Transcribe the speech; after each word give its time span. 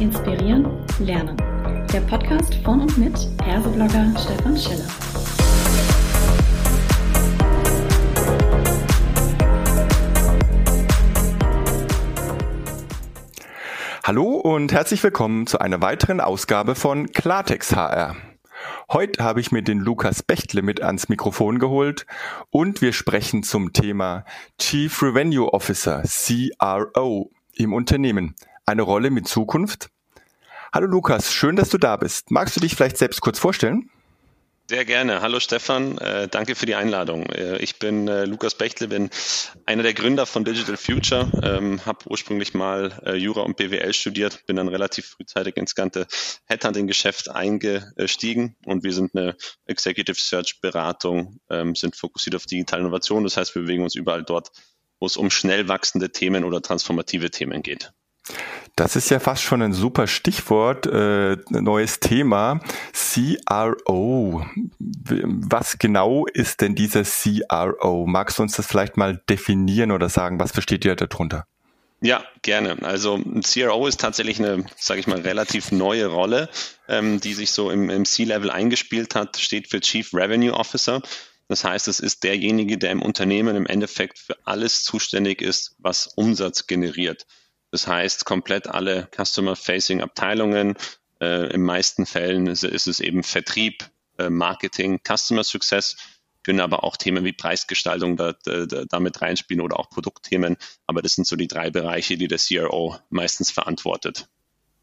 Inspirieren, 0.00 0.66
Lernen. 0.98 1.36
Der 1.92 2.00
Podcast 2.00 2.54
von 2.64 2.80
und 2.80 2.96
mit 2.96 3.12
Erseblogger 3.46 4.10
Stefan 4.18 4.56
Schiller. 4.56 4.88
Hallo 14.02 14.36
und 14.36 14.72
herzlich 14.72 15.02
willkommen 15.02 15.46
zu 15.46 15.58
einer 15.58 15.82
weiteren 15.82 16.22
Ausgabe 16.22 16.74
von 16.74 17.12
Klartext 17.12 17.76
HR. 17.76 18.16
Heute 18.90 19.22
habe 19.22 19.40
ich 19.40 19.52
mir 19.52 19.62
den 19.62 19.80
Lukas 19.80 20.22
Bechtle 20.22 20.62
mit 20.62 20.82
ans 20.82 21.10
Mikrofon 21.10 21.58
geholt 21.58 22.06
und 22.48 22.80
wir 22.80 22.94
sprechen 22.94 23.42
zum 23.42 23.74
Thema 23.74 24.24
Chief 24.58 25.02
Revenue 25.02 25.52
Officer, 25.52 26.02
CRO 26.04 27.30
im 27.52 27.74
Unternehmen. 27.74 28.34
Eine 28.70 28.82
Rolle 28.82 29.10
mit 29.10 29.26
Zukunft? 29.26 29.90
Hallo 30.72 30.86
Lukas, 30.86 31.32
schön, 31.32 31.56
dass 31.56 31.70
du 31.70 31.78
da 31.78 31.96
bist. 31.96 32.30
Magst 32.30 32.54
du 32.54 32.60
dich 32.60 32.76
vielleicht 32.76 32.98
selbst 32.98 33.20
kurz 33.20 33.36
vorstellen? 33.36 33.90
Sehr 34.68 34.84
gerne. 34.84 35.22
Hallo 35.22 35.40
Stefan, 35.40 35.98
äh, 35.98 36.28
danke 36.28 36.54
für 36.54 36.66
die 36.66 36.76
Einladung. 36.76 37.26
Äh, 37.30 37.56
ich 37.56 37.80
bin 37.80 38.06
äh, 38.06 38.26
Lukas 38.26 38.54
Bechtle, 38.54 38.86
bin 38.86 39.10
einer 39.66 39.82
der 39.82 39.92
Gründer 39.92 40.24
von 40.24 40.44
Digital 40.44 40.76
Future, 40.76 41.28
ähm, 41.42 41.84
habe 41.84 42.08
ursprünglich 42.08 42.54
mal 42.54 43.16
Jura 43.16 43.40
und 43.40 43.56
BWL 43.56 43.92
studiert, 43.92 44.46
bin 44.46 44.54
dann 44.54 44.68
relativ 44.68 45.16
frühzeitig 45.16 45.56
ins 45.56 45.74
ganze 45.74 46.06
Headhunting-Geschäft 46.44 47.28
eingestiegen 47.28 48.54
und 48.66 48.84
wir 48.84 48.92
sind 48.92 49.16
eine 49.16 49.34
Executive 49.64 50.20
Search 50.20 50.60
Beratung, 50.60 51.40
ähm, 51.50 51.74
sind 51.74 51.96
fokussiert 51.96 52.36
auf 52.36 52.46
digitale 52.46 52.82
Innovation. 52.82 53.24
Das 53.24 53.36
heißt, 53.36 53.52
wir 53.56 53.62
bewegen 53.62 53.82
uns 53.82 53.96
überall 53.96 54.22
dort, 54.22 54.52
wo 55.00 55.06
es 55.06 55.16
um 55.16 55.28
schnell 55.28 55.66
wachsende 55.66 56.12
Themen 56.12 56.44
oder 56.44 56.62
transformative 56.62 57.32
Themen 57.32 57.64
geht. 57.64 57.92
Das 58.76 58.96
ist 58.96 59.10
ja 59.10 59.20
fast 59.20 59.42
schon 59.42 59.60
ein 59.60 59.72
super 59.72 60.06
Stichwort, 60.06 60.86
äh, 60.86 61.36
neues 61.50 62.00
Thema, 62.00 62.60
CRO. 62.92 64.46
Was 64.78 65.78
genau 65.78 66.24
ist 66.26 66.62
denn 66.62 66.74
dieser 66.74 67.02
CRO? 67.02 68.06
Magst 68.06 68.38
du 68.38 68.42
uns 68.42 68.56
das 68.56 68.66
vielleicht 68.66 68.96
mal 68.96 69.20
definieren 69.28 69.90
oder 69.90 70.08
sagen, 70.08 70.40
was 70.40 70.52
versteht 70.52 70.84
ihr 70.84 70.96
darunter? 70.96 71.46
Ja, 72.02 72.24
gerne. 72.40 72.78
Also 72.82 73.16
ein 73.16 73.42
CRO 73.42 73.86
ist 73.86 74.00
tatsächlich 74.00 74.38
eine, 74.38 74.64
sage 74.78 75.00
ich 75.00 75.06
mal, 75.06 75.20
relativ 75.20 75.70
neue 75.70 76.06
Rolle, 76.06 76.48
ähm, 76.88 77.20
die 77.20 77.34
sich 77.34 77.50
so 77.50 77.70
im, 77.70 77.90
im 77.90 78.06
C-Level 78.06 78.50
eingespielt 78.50 79.14
hat, 79.14 79.36
steht 79.36 79.68
für 79.68 79.80
Chief 79.80 80.14
Revenue 80.14 80.54
Officer. 80.54 81.02
Das 81.48 81.64
heißt, 81.64 81.88
es 81.88 82.00
ist 82.00 82.24
derjenige, 82.24 82.78
der 82.78 82.92
im 82.92 83.02
Unternehmen 83.02 83.56
im 83.56 83.66
Endeffekt 83.66 84.18
für 84.18 84.36
alles 84.44 84.84
zuständig 84.84 85.42
ist, 85.42 85.74
was 85.78 86.06
Umsatz 86.06 86.66
generiert. 86.66 87.26
Das 87.70 87.86
heißt, 87.86 88.24
komplett 88.24 88.66
alle 88.66 89.08
Customer-Facing 89.16 90.00
Abteilungen, 90.00 90.76
äh, 91.20 91.52
in 91.52 91.62
meisten 91.62 92.06
Fällen 92.06 92.46
ist, 92.46 92.64
ist, 92.64 92.86
es 92.86 93.00
eben 93.00 93.22
Vertrieb, 93.22 93.88
äh, 94.18 94.30
Marketing, 94.30 95.00
Customer 95.06 95.44
Success, 95.44 95.96
können 96.42 96.60
aber 96.60 96.84
auch 96.84 96.96
Themen 96.96 97.24
wie 97.24 97.32
Preisgestaltung 97.32 98.16
da, 98.16 98.32
da, 98.44 98.64
damit 98.88 99.20
reinspielen 99.20 99.62
oder 99.62 99.78
auch 99.78 99.90
Produktthemen. 99.90 100.56
Aber 100.86 101.02
das 101.02 101.12
sind 101.12 101.26
so 101.26 101.36
die 101.36 101.48
drei 101.48 101.70
Bereiche, 101.70 102.16
die 102.16 102.28
der 102.28 102.38
CRO 102.38 102.96
meistens 103.10 103.50
verantwortet. 103.50 104.28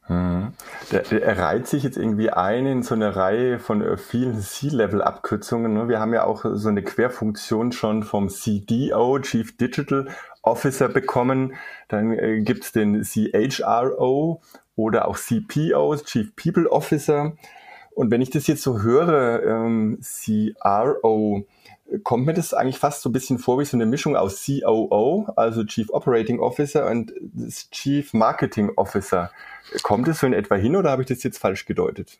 Hm. 0.07 0.53
Der, 0.91 1.01
der 1.01 1.37
reiht 1.37 1.67
sich 1.67 1.83
jetzt 1.83 1.97
irgendwie 1.97 2.29
ein 2.29 2.65
in 2.65 2.81
so 2.81 2.95
eine 2.95 3.15
Reihe 3.15 3.59
von 3.59 3.81
äh, 3.81 3.97
vielen 3.97 4.39
C-Level-Abkürzungen. 4.39 5.73
Ne? 5.73 5.89
Wir 5.89 5.99
haben 5.99 6.13
ja 6.13 6.23
auch 6.23 6.45
so 6.53 6.69
eine 6.69 6.81
Querfunktion 6.81 7.73
schon 7.73 8.03
vom 8.03 8.29
CDO, 8.29 9.19
Chief 9.19 9.57
Digital 9.57 10.07
Officer, 10.41 10.87
bekommen. 10.87 11.55
Dann 11.89 12.13
äh, 12.13 12.39
gibt's 12.41 12.71
den 12.71 13.03
CHRO 13.03 14.41
oder 14.77 15.09
auch 15.09 15.17
CPO, 15.17 15.97
Chief 15.97 16.33
People 16.35 16.71
Officer. 16.71 17.33
Und 17.93 18.09
wenn 18.09 18.21
ich 18.21 18.29
das 18.29 18.47
jetzt 18.47 18.61
so 18.61 18.81
höre, 18.81 19.43
ähm, 19.43 19.99
CRO, 20.01 21.45
kommt 22.03 22.25
mir 22.25 22.33
das 22.33 22.53
eigentlich 22.53 22.79
fast 22.79 23.01
so 23.01 23.09
ein 23.09 23.13
bisschen 23.13 23.39
vor 23.39 23.59
wie 23.59 23.65
so 23.65 23.77
eine 23.77 23.85
Mischung 23.85 24.15
aus 24.15 24.45
COO, 24.45 25.27
also 25.35 25.63
Chief 25.63 25.89
Operating 25.89 26.39
Officer 26.39 26.89
und 26.89 27.13
Chief 27.71 28.13
Marketing 28.13 28.71
Officer. 28.75 29.31
Kommt 29.83 30.07
es 30.07 30.19
so 30.19 30.27
in 30.27 30.33
etwa 30.33 30.55
hin 30.55 30.75
oder 30.75 30.91
habe 30.91 31.03
ich 31.03 31.07
das 31.07 31.23
jetzt 31.23 31.37
falsch 31.37 31.65
gedeutet? 31.65 32.19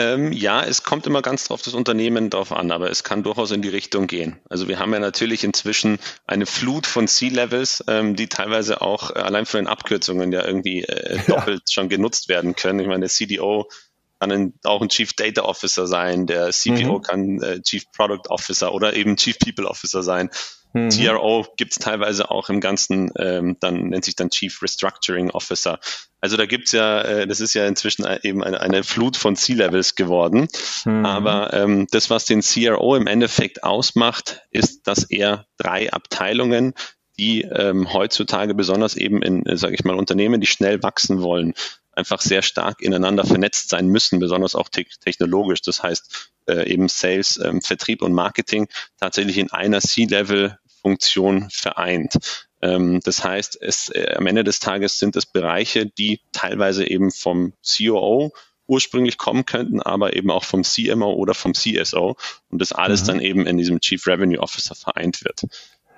Ähm, 0.00 0.32
ja, 0.32 0.64
es 0.64 0.82
kommt 0.82 1.06
immer 1.06 1.20
ganz 1.20 1.44
drauf 1.44 1.60
das 1.60 1.74
Unternehmen 1.74 2.30
drauf 2.30 2.52
an, 2.52 2.70
aber 2.70 2.90
es 2.90 3.04
kann 3.04 3.22
durchaus 3.22 3.50
in 3.50 3.60
die 3.60 3.68
Richtung 3.68 4.06
gehen. 4.06 4.38
Also 4.48 4.66
wir 4.66 4.78
haben 4.78 4.94
ja 4.94 4.98
natürlich 4.98 5.44
inzwischen 5.44 5.98
eine 6.26 6.46
Flut 6.46 6.86
von 6.86 7.06
C-Levels, 7.06 7.84
ähm, 7.86 8.16
die 8.16 8.28
teilweise 8.28 8.80
auch 8.80 9.10
äh, 9.10 9.18
allein 9.18 9.44
von 9.44 9.58
den 9.58 9.66
Abkürzungen 9.66 10.32
ja 10.32 10.42
irgendwie 10.42 10.84
äh, 10.84 11.18
doppelt 11.26 11.62
ja. 11.66 11.72
schon 11.74 11.90
genutzt 11.90 12.30
werden 12.30 12.56
können. 12.56 12.80
Ich 12.80 12.86
meine, 12.86 13.00
der 13.00 13.10
CDO 13.10 13.68
kann 14.20 14.30
ein, 14.30 14.54
auch 14.64 14.82
ein 14.82 14.90
Chief 14.90 15.12
Data 15.14 15.42
Officer 15.42 15.86
sein, 15.86 16.26
der 16.26 16.50
CPO 16.50 16.98
mhm. 16.98 17.02
kann 17.02 17.42
äh, 17.42 17.62
Chief 17.62 17.84
Product 17.92 18.28
Officer 18.28 18.72
oder 18.72 18.94
eben 18.94 19.16
Chief 19.16 19.38
People 19.38 19.66
Officer 19.66 20.02
sein. 20.02 20.30
Mhm. 20.72 20.90
CRO 20.90 21.46
gibt 21.56 21.72
es 21.72 21.78
teilweise 21.78 22.30
auch 22.30 22.48
im 22.48 22.60
Ganzen, 22.60 23.10
ähm, 23.18 23.56
dann 23.60 23.88
nennt 23.88 24.04
sich 24.04 24.14
dann 24.14 24.30
Chief 24.30 24.62
Restructuring 24.62 25.30
Officer. 25.30 25.80
Also 26.20 26.36
da 26.36 26.46
gibt's 26.46 26.72
ja, 26.72 27.00
äh, 27.02 27.26
das 27.26 27.40
ist 27.40 27.54
ja 27.54 27.66
inzwischen 27.66 28.06
eben 28.22 28.44
eine, 28.44 28.60
eine 28.60 28.84
Flut 28.84 29.16
von 29.16 29.36
C-Levels 29.36 29.96
geworden. 29.96 30.48
Mhm. 30.84 31.06
Aber 31.06 31.52
ähm, 31.54 31.86
das, 31.90 32.10
was 32.10 32.26
den 32.26 32.42
CRO 32.42 32.94
im 32.94 33.06
Endeffekt 33.06 33.64
ausmacht, 33.64 34.42
ist, 34.50 34.86
dass 34.86 35.04
er 35.04 35.46
drei 35.56 35.92
Abteilungen, 35.92 36.74
die 37.18 37.42
ähm, 37.42 37.92
heutzutage 37.92 38.54
besonders 38.54 38.96
eben 38.96 39.22
in, 39.22 39.44
äh, 39.46 39.56
sage 39.56 39.74
ich 39.74 39.84
mal, 39.84 39.96
Unternehmen, 39.96 40.40
die 40.40 40.46
schnell 40.46 40.82
wachsen 40.82 41.22
wollen, 41.22 41.54
einfach 41.92 42.20
sehr 42.20 42.42
stark 42.42 42.80
ineinander 42.80 43.24
vernetzt 43.24 43.68
sein 43.68 43.88
müssen, 43.88 44.18
besonders 44.18 44.54
auch 44.54 44.68
te 44.68 44.84
technologisch. 45.00 45.62
Das 45.62 45.82
heißt 45.82 46.32
äh, 46.46 46.70
eben 46.70 46.88
Sales, 46.88 47.38
ähm, 47.42 47.60
Vertrieb 47.60 48.02
und 48.02 48.12
Marketing 48.12 48.68
tatsächlich 48.98 49.38
in 49.38 49.50
einer 49.50 49.80
C-Level-Funktion 49.80 51.48
vereint. 51.50 52.18
Ähm, 52.62 53.00
das 53.04 53.24
heißt, 53.24 53.60
es, 53.60 53.88
äh, 53.88 54.14
am 54.16 54.26
Ende 54.26 54.44
des 54.44 54.60
Tages 54.60 54.98
sind 54.98 55.16
es 55.16 55.26
Bereiche, 55.26 55.86
die 55.86 56.20
teilweise 56.32 56.88
eben 56.88 57.10
vom 57.10 57.54
COO 57.64 58.32
ursprünglich 58.66 59.18
kommen 59.18 59.46
könnten, 59.46 59.82
aber 59.82 60.14
eben 60.14 60.30
auch 60.30 60.44
vom 60.44 60.62
CMO 60.62 61.12
oder 61.12 61.34
vom 61.34 61.54
CSO 61.54 62.16
und 62.50 62.60
das 62.60 62.72
alles 62.72 63.02
mhm. 63.02 63.06
dann 63.06 63.20
eben 63.20 63.46
in 63.46 63.58
diesem 63.58 63.80
Chief 63.80 64.06
Revenue 64.06 64.38
Officer 64.38 64.76
vereint 64.76 65.24
wird. 65.24 65.42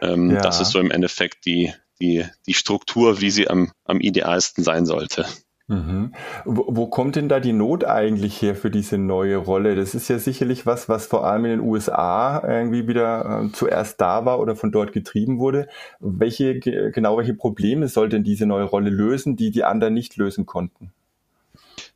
Ähm, 0.00 0.30
ja. 0.30 0.40
Das 0.40 0.60
ist 0.60 0.70
so 0.70 0.80
im 0.80 0.90
Endeffekt 0.90 1.44
die, 1.44 1.72
die, 2.00 2.24
die 2.46 2.54
Struktur, 2.54 3.20
wie 3.20 3.30
sie 3.30 3.48
am, 3.48 3.72
am 3.84 4.00
idealsten 4.00 4.64
sein 4.64 4.86
sollte. 4.86 5.26
Mhm. 5.68 6.12
Wo, 6.44 6.66
wo, 6.68 6.86
kommt 6.86 7.16
denn 7.16 7.28
da 7.28 7.40
die 7.40 7.52
Not 7.52 7.84
eigentlich 7.84 8.42
her 8.42 8.54
für 8.54 8.70
diese 8.70 8.98
neue 8.98 9.36
Rolle? 9.36 9.76
Das 9.76 9.94
ist 9.94 10.08
ja 10.08 10.18
sicherlich 10.18 10.66
was, 10.66 10.88
was 10.88 11.06
vor 11.06 11.26
allem 11.26 11.44
in 11.44 11.50
den 11.52 11.60
USA 11.60 12.42
irgendwie 12.46 12.88
wieder 12.88 13.44
äh, 13.44 13.52
zuerst 13.52 14.00
da 14.00 14.24
war 14.24 14.40
oder 14.40 14.56
von 14.56 14.72
dort 14.72 14.92
getrieben 14.92 15.38
wurde. 15.38 15.68
Welche, 16.00 16.58
genau 16.58 17.16
welche 17.16 17.34
Probleme 17.34 17.88
soll 17.88 18.08
denn 18.08 18.24
diese 18.24 18.46
neue 18.46 18.64
Rolle 18.64 18.90
lösen, 18.90 19.36
die 19.36 19.50
die 19.50 19.64
anderen 19.64 19.94
nicht 19.94 20.16
lösen 20.16 20.46
konnten? 20.46 20.92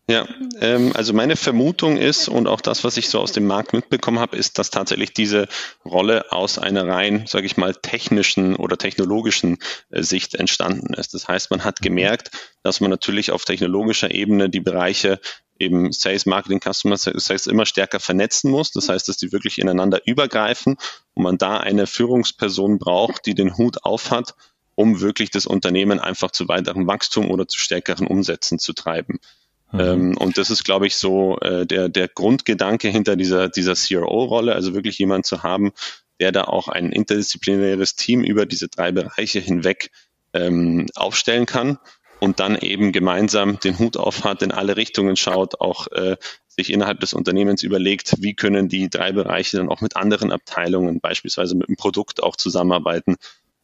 Ja, 0.08 0.24
ähm, 0.60 0.92
also 0.94 1.12
meine 1.12 1.34
Vermutung 1.34 1.96
ist 1.96 2.28
und 2.28 2.46
auch 2.46 2.60
das, 2.60 2.84
was 2.84 2.96
ich 2.96 3.08
so 3.08 3.18
aus 3.18 3.32
dem 3.32 3.44
Markt 3.44 3.72
mitbekommen 3.72 4.20
habe, 4.20 4.36
ist, 4.36 4.56
dass 4.56 4.70
tatsächlich 4.70 5.12
diese 5.14 5.48
Rolle 5.84 6.30
aus 6.30 6.60
einer 6.60 6.86
rein, 6.86 7.24
sage 7.26 7.46
ich 7.46 7.56
mal, 7.56 7.74
technischen 7.74 8.54
oder 8.54 8.78
technologischen 8.78 9.58
äh, 9.90 10.04
Sicht 10.04 10.36
entstanden 10.36 10.94
ist. 10.94 11.12
Das 11.14 11.26
heißt, 11.26 11.50
man 11.50 11.64
hat 11.64 11.82
gemerkt, 11.82 12.30
dass 12.62 12.80
man 12.80 12.90
natürlich 12.90 13.32
auf 13.32 13.44
technologischer 13.44 14.12
Ebene 14.12 14.48
die 14.48 14.60
Bereiche 14.60 15.18
eben 15.58 15.90
Sales, 15.90 16.24
Marketing, 16.24 16.60
Customer 16.60 16.96
Sales 16.96 17.48
immer 17.48 17.66
stärker 17.66 17.98
vernetzen 17.98 18.48
muss. 18.52 18.70
Das 18.70 18.88
heißt, 18.88 19.08
dass 19.08 19.16
die 19.16 19.32
wirklich 19.32 19.58
ineinander 19.58 20.02
übergreifen 20.06 20.76
und 21.14 21.22
man 21.24 21.36
da 21.36 21.58
eine 21.58 21.88
Führungsperson 21.88 22.78
braucht, 22.78 23.26
die 23.26 23.34
den 23.34 23.56
Hut 23.56 23.82
aufhat, 23.82 24.34
um 24.76 25.00
wirklich 25.00 25.30
das 25.30 25.46
Unternehmen 25.46 25.98
einfach 25.98 26.30
zu 26.30 26.46
weiteren 26.46 26.86
Wachstum 26.86 27.28
oder 27.28 27.48
zu 27.48 27.58
stärkeren 27.58 28.06
Umsätzen 28.06 28.60
zu 28.60 28.72
treiben. 28.72 29.18
Mhm. 29.76 29.80
Ähm, 29.80 30.16
und 30.18 30.38
das 30.38 30.50
ist, 30.50 30.64
glaube 30.64 30.86
ich, 30.86 30.96
so 30.96 31.38
äh, 31.40 31.66
der, 31.66 31.88
der 31.88 32.08
Grundgedanke 32.08 32.88
hinter 32.88 33.16
dieser, 33.16 33.48
dieser 33.48 33.74
CRO-Rolle, 33.74 34.54
also 34.54 34.74
wirklich 34.74 34.98
jemand 34.98 35.26
zu 35.26 35.42
haben, 35.42 35.72
der 36.20 36.32
da 36.32 36.44
auch 36.44 36.68
ein 36.68 36.92
interdisziplinäres 36.92 37.94
Team 37.96 38.24
über 38.24 38.46
diese 38.46 38.68
drei 38.68 38.92
Bereiche 38.92 39.38
hinweg 39.38 39.90
ähm, 40.32 40.86
aufstellen 40.94 41.46
kann 41.46 41.78
und 42.20 42.40
dann 42.40 42.56
eben 42.56 42.92
gemeinsam 42.92 43.60
den 43.60 43.78
Hut 43.78 43.96
auf 43.96 44.24
hat, 44.24 44.42
in 44.42 44.52
alle 44.52 44.76
Richtungen 44.76 45.16
schaut, 45.16 45.60
auch 45.60 45.86
äh, 45.88 46.16
sich 46.46 46.72
innerhalb 46.72 47.00
des 47.00 47.12
Unternehmens 47.12 47.62
überlegt, 47.62 48.14
wie 48.20 48.34
können 48.34 48.68
die 48.68 48.88
drei 48.88 49.12
Bereiche 49.12 49.58
dann 49.58 49.68
auch 49.68 49.82
mit 49.82 49.96
anderen 49.96 50.32
Abteilungen, 50.32 51.00
beispielsweise 51.00 51.54
mit 51.54 51.68
dem 51.68 51.76
Produkt 51.76 52.22
auch 52.22 52.36
zusammenarbeiten, 52.36 53.16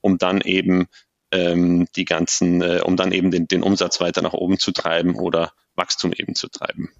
um 0.02 0.18
dann 0.18 0.42
eben 0.42 0.88
ähm, 1.32 1.86
die 1.96 2.04
ganzen, 2.04 2.62
äh, 2.62 2.80
um 2.84 2.96
dann 2.96 3.12
eben 3.12 3.30
den, 3.30 3.48
den 3.48 3.62
Umsatz 3.62 4.00
weiter 4.00 4.22
nach 4.22 4.34
oben 4.34 4.58
zu 4.58 4.72
treiben 4.72 5.16
oder 5.16 5.52
Wachstum 5.74 6.12
eben 6.12 6.34
zu 6.34 6.48
treiben. 6.48 6.90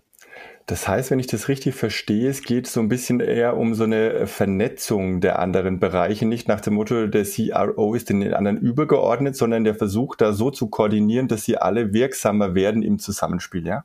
Das 0.67 0.87
heißt, 0.87 1.11
wenn 1.11 1.19
ich 1.19 1.27
das 1.27 1.49
richtig 1.49 1.75
verstehe, 1.75 2.31
es 2.31 2.43
geht 2.43 2.69
so 2.69 2.81
ein 2.81 2.89
bisschen 2.89 3.19
eher 3.21 3.57
um 3.57 3.75
so 3.75 3.85
eine 3.85 4.27
Vernetzung 4.29 5.21
der 5.21 5.41
anderen 5.41 5.81
Bereiche, 5.81 6.25
nicht 6.25 6.47
nach 6.47 6.61
dem 6.61 6.75
Motto, 6.75 7.09
der 7.09 7.25
CRO 7.25 7.95
ist 7.95 8.11
den 8.11 8.33
anderen 8.33 8.59
übergeordnet, 8.59 9.37
sondern 9.37 9.65
der 9.65 9.75
versucht 9.75 10.21
da 10.21 10.33
so 10.33 10.51
zu 10.51 10.69
koordinieren, 10.69 11.27
dass 11.27 11.45
sie 11.45 11.57
alle 11.57 11.93
wirksamer 11.93 12.55
werden 12.55 12.83
im 12.83 13.01
Zusammenspiel, 13.01 13.67
ja? 13.67 13.85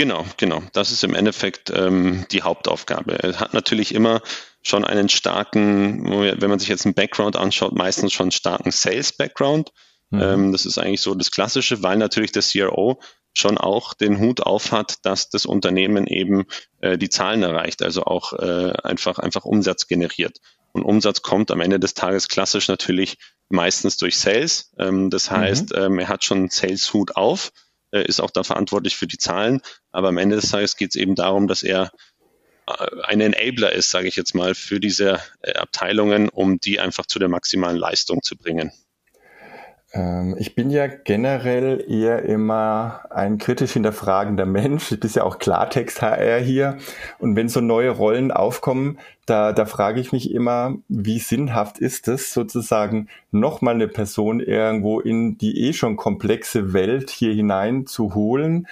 Genau, 0.00 0.24
genau. 0.38 0.62
Das 0.72 0.92
ist 0.92 1.04
im 1.04 1.14
Endeffekt 1.14 1.68
ähm, 1.68 2.24
die 2.30 2.40
Hauptaufgabe. 2.40 3.22
Er 3.22 3.38
hat 3.38 3.52
natürlich 3.52 3.94
immer 3.94 4.22
schon 4.62 4.86
einen 4.86 5.10
starken, 5.10 6.10
wenn 6.10 6.48
man 6.48 6.58
sich 6.58 6.70
jetzt 6.70 6.86
einen 6.86 6.94
Background 6.94 7.36
anschaut, 7.36 7.74
meistens 7.74 8.14
schon 8.14 8.24
einen 8.24 8.32
starken 8.32 8.70
Sales-Background. 8.70 9.72
Mhm. 10.08 10.22
Ähm, 10.22 10.52
das 10.52 10.64
ist 10.64 10.78
eigentlich 10.78 11.02
so 11.02 11.14
das 11.14 11.30
Klassische, 11.30 11.82
weil 11.82 11.98
natürlich 11.98 12.32
der 12.32 12.42
CRO 12.42 12.98
schon 13.34 13.58
auch 13.58 13.92
den 13.92 14.18
Hut 14.20 14.40
auf 14.40 14.72
hat, 14.72 14.96
dass 15.02 15.28
das 15.28 15.44
Unternehmen 15.44 16.06
eben 16.06 16.46
äh, 16.80 16.96
die 16.96 17.10
Zahlen 17.10 17.42
erreicht, 17.42 17.82
also 17.82 18.04
auch 18.04 18.32
äh, 18.32 18.72
einfach, 18.82 19.18
einfach 19.18 19.44
Umsatz 19.44 19.86
generiert. 19.86 20.38
Und 20.72 20.82
Umsatz 20.82 21.20
kommt 21.20 21.50
am 21.50 21.60
Ende 21.60 21.78
des 21.78 21.92
Tages 21.92 22.28
klassisch 22.28 22.68
natürlich 22.68 23.18
meistens 23.50 23.98
durch 23.98 24.16
Sales. 24.16 24.72
Ähm, 24.78 25.10
das 25.10 25.30
mhm. 25.30 25.36
heißt, 25.36 25.76
mhm. 25.76 25.82
ähm, 25.82 25.98
er 25.98 26.08
hat 26.08 26.24
schon 26.24 26.48
Sales-Hut 26.48 27.16
auf 27.16 27.52
äh, 27.92 28.04
ist 28.04 28.20
auch 28.20 28.30
da 28.30 28.42
verantwortlich 28.42 28.96
für 28.96 29.06
die 29.06 29.18
Zahlen. 29.18 29.60
Aber 29.90 30.08
am 30.08 30.18
Ende 30.18 30.36
des 30.36 30.50
Tages 30.50 30.76
geht 30.76 30.90
es 30.90 30.96
eben 30.96 31.14
darum, 31.14 31.48
dass 31.48 31.62
er 31.62 31.92
äh, 32.66 32.86
ein 33.04 33.20
Enabler 33.20 33.72
ist, 33.72 33.90
sage 33.90 34.08
ich 34.08 34.16
jetzt 34.16 34.34
mal, 34.34 34.54
für 34.54 34.80
diese 34.80 35.20
äh, 35.42 35.54
Abteilungen, 35.54 36.28
um 36.28 36.60
die 36.60 36.80
einfach 36.80 37.06
zu 37.06 37.18
der 37.18 37.28
maximalen 37.28 37.76
Leistung 37.76 38.22
zu 38.22 38.36
bringen. 38.36 38.72
Ähm, 39.92 40.36
ich 40.38 40.54
bin 40.54 40.70
ja 40.70 40.86
generell 40.86 41.84
eher 41.88 42.22
immer 42.22 43.02
ein 43.10 43.38
kritisch 43.38 43.72
hinterfragender 43.72 44.46
Mensch. 44.46 44.92
Ich 44.92 45.00
bin 45.00 45.10
ja 45.12 45.24
auch 45.24 45.38
Klartext-HR 45.38 46.38
hier. 46.38 46.78
Und 47.18 47.36
wenn 47.36 47.48
so 47.48 47.60
neue 47.60 47.90
Rollen 47.90 48.30
aufkommen, 48.30 48.98
da, 49.26 49.52
da 49.52 49.66
frage 49.66 50.00
ich 50.00 50.12
mich 50.12 50.32
immer, 50.32 50.76
wie 50.88 51.18
sinnhaft 51.18 51.78
ist 51.78 52.08
es 52.08 52.32
sozusagen, 52.32 53.08
nochmal 53.30 53.74
eine 53.74 53.88
Person 53.88 54.40
irgendwo 54.40 55.00
in 55.00 55.38
die 55.38 55.68
eh 55.68 55.72
schon 55.72 55.96
komplexe 55.96 56.72
Welt 56.72 57.10
hier 57.10 57.32
hinein 57.32 57.86
zu 57.86 58.14
holen 58.14 58.66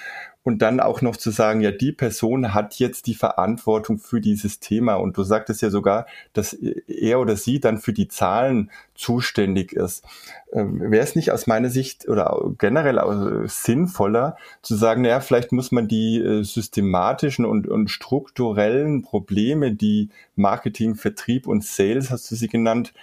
und 0.49 0.62
dann 0.62 0.81
auch 0.81 1.03
noch 1.03 1.19
zu 1.19 1.31
sagen, 1.31 1.61
ja, 1.61 1.71
die 1.71 1.93
Person 1.93 2.55
hat 2.55 2.77
jetzt 2.77 3.06
die 3.06 3.15
Verantwortung 3.15 3.99
für 3.99 4.19
dieses 4.19 4.61
Thema. 4.61 4.95
Und 4.95 5.19
du 5.19 5.23
sagtest 5.23 5.61
ja 5.61 5.69
sogar, 5.69 6.06
dass 6.33 6.55
er 6.55 7.21
oder 7.21 7.37
sie 7.37 7.61
dann 7.61 7.77
für 7.77 7.93
die 7.93 8.09
Zahlen 8.09 8.71
zuständig 8.95 9.75
ist. 9.75 10.06
Ähm, 10.50 10.81
Wäre 10.81 11.05
es 11.05 11.15
nicht 11.15 11.33
aus 11.33 11.49
meiner 11.49 11.69
Sicht 11.69 12.09
oder 12.09 12.35
generell 12.56 12.99
sinnvoller 13.47 14.39
zu 14.62 14.75
sagen, 14.75 15.03
naja, 15.03 15.21
vielleicht 15.21 15.53
muss 15.53 15.71
man 15.71 15.87
die 15.87 16.17
äh, 16.19 16.43
systematischen 16.45 17.45
und, 17.45 17.69
und 17.69 17.91
strukturellen 17.91 19.03
Probleme, 19.03 19.75
die 19.75 20.09
Marketing, 20.35 20.95
Vertrieb 20.95 21.47
und 21.47 21.62
Sales, 21.62 22.11
hast 22.11 22.31
du 22.31 22.37
sie 22.37 22.49
genannt, 22.49 22.95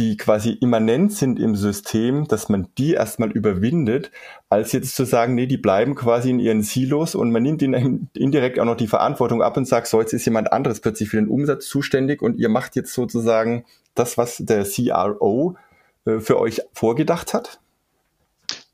die 0.00 0.16
quasi 0.16 0.52
immanent 0.52 1.12
sind 1.12 1.38
im 1.38 1.54
System, 1.54 2.26
dass 2.26 2.48
man 2.48 2.68
die 2.78 2.94
erstmal 2.94 3.30
überwindet, 3.30 4.10
als 4.48 4.72
jetzt 4.72 4.96
zu 4.96 5.04
sagen, 5.04 5.34
nee, 5.34 5.46
die 5.46 5.58
bleiben 5.58 5.94
quasi 5.94 6.30
in 6.30 6.40
ihren 6.40 6.62
Silos 6.62 7.14
und 7.14 7.30
man 7.30 7.42
nimmt 7.42 7.60
ihnen 7.60 8.08
indirekt 8.14 8.58
auch 8.58 8.64
noch 8.64 8.78
die 8.78 8.86
Verantwortung 8.86 9.42
ab 9.42 9.58
und 9.58 9.68
sagt, 9.68 9.88
so, 9.88 10.00
jetzt 10.00 10.14
ist 10.14 10.24
jemand 10.24 10.54
anderes 10.54 10.80
plötzlich 10.80 11.10
für 11.10 11.18
den 11.18 11.28
Umsatz 11.28 11.66
zuständig 11.66 12.22
und 12.22 12.38
ihr 12.38 12.48
macht 12.48 12.76
jetzt 12.76 12.94
sozusagen 12.94 13.66
das, 13.94 14.16
was 14.16 14.38
der 14.38 14.64
CRO 14.64 15.56
äh, 16.06 16.18
für 16.18 16.40
euch 16.40 16.62
vorgedacht 16.72 17.34
hat? 17.34 17.60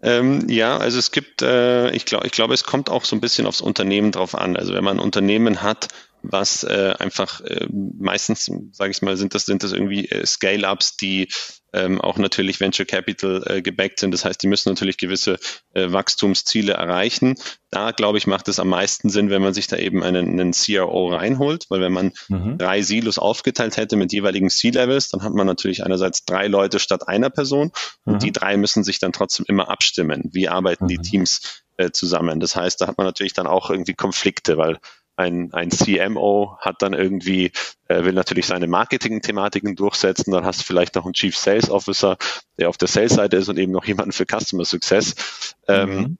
Ähm, 0.02 0.48
ja, 0.48 0.76
also 0.76 1.00
es 1.00 1.10
gibt, 1.10 1.42
äh, 1.42 1.90
ich 1.90 2.04
glaube, 2.04 2.26
ich 2.26 2.32
glaube, 2.32 2.54
es 2.54 2.62
kommt 2.62 2.88
auch 2.88 3.04
so 3.04 3.16
ein 3.16 3.20
bisschen 3.20 3.46
aufs 3.46 3.60
Unternehmen 3.60 4.12
drauf 4.12 4.36
an. 4.36 4.56
Also 4.56 4.74
wenn 4.74 4.84
man 4.84 4.98
ein 4.98 5.02
Unternehmen 5.02 5.62
hat, 5.62 5.88
was 6.30 6.64
äh, 6.64 6.94
einfach 6.98 7.40
äh, 7.42 7.66
meistens, 7.70 8.50
sage 8.72 8.90
ich 8.90 9.02
mal, 9.02 9.16
sind 9.16 9.34
das 9.34 9.46
sind 9.46 9.62
das 9.62 9.72
irgendwie 9.72 10.08
äh, 10.08 10.26
Scale-ups, 10.26 10.96
die 10.96 11.28
ähm, 11.76 12.00
auch 12.00 12.16
natürlich 12.16 12.58
Venture 12.58 12.86
Capital 12.86 13.42
äh, 13.46 13.62
gebackt 13.62 14.00
sind. 14.00 14.12
Das 14.12 14.24
heißt, 14.24 14.42
die 14.42 14.46
müssen 14.46 14.70
natürlich 14.70 14.96
gewisse 14.96 15.38
äh, 15.74 15.92
Wachstumsziele 15.92 16.72
erreichen. 16.72 17.34
Da, 17.70 17.90
glaube 17.90 18.16
ich, 18.18 18.26
macht 18.26 18.48
es 18.48 18.58
am 18.58 18.68
meisten 18.68 19.10
Sinn, 19.10 19.28
wenn 19.28 19.42
man 19.42 19.52
sich 19.52 19.66
da 19.66 19.76
eben 19.76 20.02
einen, 20.02 20.40
einen 20.40 20.52
CRO 20.52 21.08
reinholt, 21.08 21.66
weil 21.68 21.80
wenn 21.80 21.92
man 21.92 22.12
mhm. 22.28 22.56
drei 22.56 22.80
Silos 22.80 23.18
aufgeteilt 23.18 23.76
hätte 23.76 23.96
mit 23.96 24.12
jeweiligen 24.12 24.48
C-Levels, 24.48 25.10
dann 25.10 25.22
hat 25.22 25.34
man 25.34 25.46
natürlich 25.46 25.84
einerseits 25.84 26.24
drei 26.24 26.46
Leute 26.46 26.78
statt 26.78 27.06
einer 27.08 27.28
Person 27.28 27.72
mhm. 28.04 28.14
und 28.14 28.22
die 28.22 28.32
drei 28.32 28.56
müssen 28.56 28.82
sich 28.82 28.98
dann 28.98 29.12
trotzdem 29.12 29.44
immer 29.46 29.68
abstimmen. 29.68 30.30
Wie 30.32 30.48
arbeiten 30.48 30.84
mhm. 30.84 30.88
die 30.88 30.98
Teams 30.98 31.62
äh, 31.76 31.90
zusammen? 31.90 32.40
Das 32.40 32.56
heißt, 32.56 32.80
da 32.80 32.86
hat 32.86 32.96
man 32.96 33.06
natürlich 33.06 33.34
dann 33.34 33.46
auch 33.46 33.68
irgendwie 33.68 33.94
Konflikte, 33.94 34.56
weil 34.56 34.78
ein, 35.16 35.52
ein 35.52 35.70
CMO 35.70 36.58
hat 36.60 36.82
dann 36.82 36.92
irgendwie, 36.92 37.50
äh, 37.88 38.04
will 38.04 38.12
natürlich 38.12 38.46
seine 38.46 38.66
Marketing-Thematiken 38.66 39.74
durchsetzen, 39.74 40.30
dann 40.30 40.44
hast 40.44 40.60
du 40.60 40.64
vielleicht 40.64 40.94
noch 40.94 41.04
einen 41.04 41.14
Chief 41.14 41.36
Sales 41.36 41.70
Officer, 41.70 42.16
der 42.58 42.68
auf 42.68 42.76
der 42.76 42.88
Sales-Seite 42.88 43.36
ist 43.36 43.48
und 43.48 43.58
eben 43.58 43.72
noch 43.72 43.86
jemanden 43.86 44.12
für 44.12 44.26
Customer 44.26 44.64
Success. 44.64 45.54
Ähm, 45.68 45.96
mhm. 45.96 46.18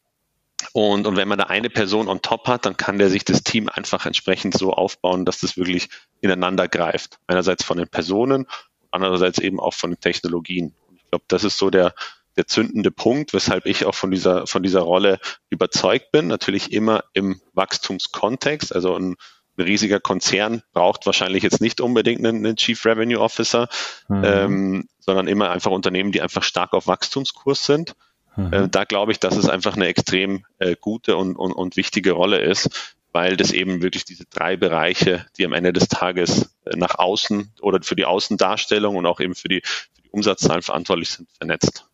und, 0.73 1.07
und 1.07 1.17
wenn 1.17 1.29
man 1.29 1.39
da 1.39 1.45
eine 1.45 1.71
Person 1.71 2.09
on 2.09 2.23
top 2.23 2.49
hat, 2.49 2.65
dann 2.65 2.77
kann 2.77 2.99
der 2.99 3.11
sich 3.11 3.25
das 3.25 3.43
Team 3.43 3.69
einfach 3.69 4.07
entsprechend 4.07 4.57
so 4.57 4.73
aufbauen, 4.73 5.25
dass 5.27 5.41
das 5.41 5.57
wirklich 5.57 5.91
ineinander 6.21 6.67
greift. 6.67 7.19
Einerseits 7.27 7.65
von 7.65 7.77
den 7.77 7.89
Personen, 7.89 8.47
andererseits 8.91 9.39
eben 9.39 9.61
auch 9.61 9.75
von 9.75 9.91
den 9.91 10.01
Technologien. 10.01 10.75
Ich 10.97 11.11
glaube, 11.11 11.25
das 11.29 11.45
ist 11.45 11.59
so 11.59 11.71
der, 11.71 11.95
der 12.37 12.47
zündende 12.47 12.91
Punkt, 12.91 13.33
weshalb 13.33 13.67
ich 13.67 13.85
auch 13.85 13.95
von 13.95 14.11
dieser, 14.11 14.47
von 14.47 14.63
dieser 14.63 14.81
Rolle 14.81 15.19
überzeugt 15.51 16.13
bin. 16.13 16.27
Natürlich 16.27 16.73
immer 16.73 17.05
im 17.13 17.41
Wachstumskontext. 17.55 18.75
Also 18.75 18.97
ein, 18.97 19.17
ein 19.59 19.65
riesiger 19.65 20.01
Konzern 20.01 20.63
braucht 20.73 21.07
wahrscheinlich 21.07 21.43
jetzt 21.43 21.61
nicht 21.61 21.81
unbedingt 21.81 22.25
einen, 22.25 22.45
einen 22.45 22.57
Chief 22.57 22.85
Revenue 22.85 23.21
Officer, 23.21 23.69
mhm. 24.09 24.23
ähm, 24.25 24.89
sondern 24.99 25.29
immer 25.29 25.51
einfach 25.51 25.71
Unternehmen, 25.71 26.13
die 26.13 26.21
einfach 26.21 26.43
stark 26.43 26.75
auf 26.75 26.87
Wachstumskurs 26.87 27.65
sind. 27.65 27.95
Mhm. 28.37 28.53
Äh, 28.53 28.69
da 28.69 28.85
glaube 28.85 29.13
ich, 29.13 29.21
dass 29.21 29.37
es 29.37 29.49
einfach 29.49 29.77
eine 29.77 29.87
extrem 29.87 30.45
äh, 30.59 30.77
gute 30.79 31.17
und, 31.17 31.37
und, 31.37 31.53
und 31.53 31.77
wichtige 31.77 32.13
Rolle 32.13 32.41
ist, 32.41 32.97
weil 33.13 33.37
das 33.39 33.53
eben 33.53 33.81
wirklich 33.81 34.05
diese 34.05 34.27
drei 34.27 34.59
Bereiche, 34.59 35.25
die 35.39 35.47
am 35.47 35.55
Ende 35.55 35.73
des 35.73 35.89
Tages 35.89 36.55
äh, 36.67 36.77
nach 36.77 36.99
außen 36.99 37.53
oder 37.63 37.83
für 37.83 37.97
die 37.97 38.05
Außendarstellung 38.05 38.97
und 38.97 39.07
auch 39.07 39.21
eben 39.21 39.35
für 39.35 39.49
die, 39.49 39.63
für 39.65 40.03
die 40.03 40.11
Umsatzzahlen 40.11 40.63
verantwortlich 40.63 41.09
sind, 41.09 41.31
vernetzt. 41.39 41.87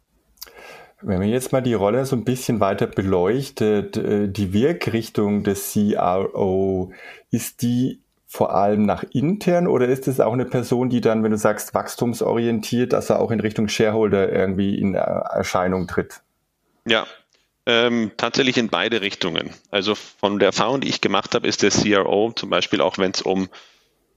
Wenn 1.03 1.19
man 1.19 1.29
jetzt 1.29 1.53
mal 1.53 1.61
die 1.61 1.75
Rolle 1.75 2.07
so 2.07 2.17
ein 2.17 2.25
bisschen 2.25 2.61
weiter 2.61 2.87
beleuchtet, 2.87 3.97
äh, 3.97 4.29
die 4.29 4.53
Wirkrichtung 4.53 5.43
des 5.43 5.73
CRO, 5.73 6.93
ist 7.31 7.63
die 7.63 8.01
vor 8.27 8.55
allem 8.55 8.87
nach 8.87 9.05
intern 9.13 9.67
oder 9.67 9.89
ist 9.89 10.09
es 10.09 10.19
auch 10.19 10.33
eine 10.33 10.47
Person, 10.47 10.89
die 10.89 11.03
dann, 11.03 11.23
wenn 11.23 11.33
du 11.33 11.37
sagst, 11.37 11.75
wachstumsorientiert, 11.75 12.95
dass 12.95 13.11
er 13.11 13.21
auch 13.21 13.31
in 13.31 13.41
Richtung 13.41 13.69
Shareholder 13.69 14.33
irgendwie 14.33 14.79
in 14.79 14.95
Erscheinung 14.95 15.87
tritt? 15.87 16.23
Ja, 16.87 17.07
ähm, 17.67 18.13
tatsächlich 18.17 18.57
in 18.57 18.69
beide 18.69 19.03
Richtungen. 19.03 19.51
Also 19.71 19.95
von 19.95 20.39
der 20.39 20.47
Erfahrung, 20.47 20.81
die 20.81 20.89
ich 20.89 21.01
gemacht 21.01 21.35
habe, 21.35 21.47
ist 21.47 21.63
der 21.63 21.71
CRO 21.71 22.33
zum 22.35 22.49
Beispiel 22.49 22.81
auch, 22.81 22.99
wenn 22.99 23.13
es 23.13 23.23
um 23.23 23.49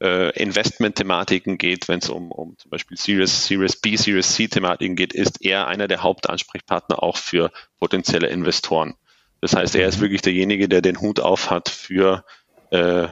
äh, 0.06 0.30
Investment-Thematiken 0.42 1.58
geht, 1.58 1.88
wenn 1.88 2.00
es 2.00 2.10
um, 2.10 2.32
um 2.32 2.58
zum 2.60 2.70
Beispiel 2.70 2.96
Series, 2.96 3.48
Series 3.48 3.76
B, 3.78 3.96
Series 3.96 4.36
C-Thematiken 4.36 4.96
geht, 4.96 5.14
ist 5.14 5.44
er 5.44 5.68
einer 5.68 5.88
der 5.88 6.04
Hauptansprechpartner 6.04 7.02
auch 7.02 7.18
für 7.18 7.52
potenzielle 7.80 8.28
Investoren. 8.28 8.94
Das 9.42 9.56
heißt, 9.56 9.76
er 9.76 9.88
ist 9.88 9.98
mhm. 9.98 10.02
wirklich 10.02 10.22
derjenige, 10.22 10.70
der 10.70 10.82
den 10.82 11.02
Hut 11.02 11.20
auf 11.20 11.50
hat 11.50 11.70
für 11.70 12.24
äh, 12.70 13.08